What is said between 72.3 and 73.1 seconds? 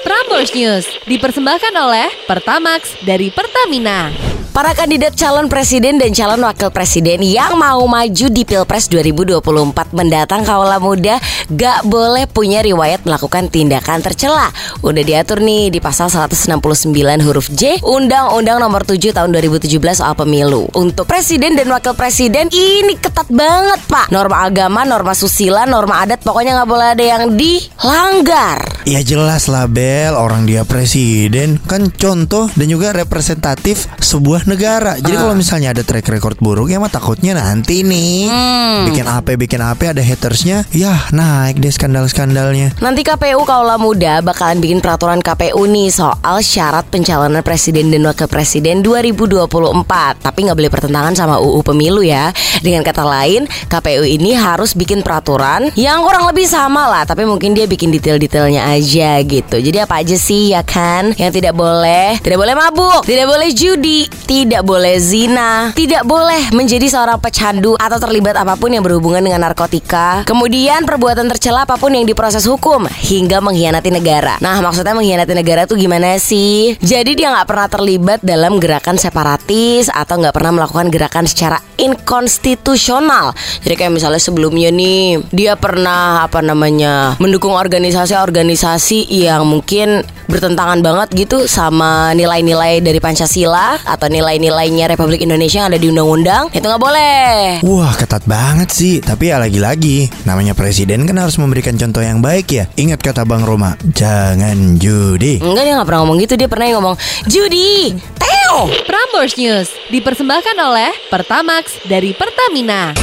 hukum